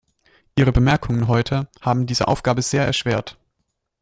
[0.55, 3.37] Ihre Bemerkungen heute haben diese Aufgabe sehr erschwert.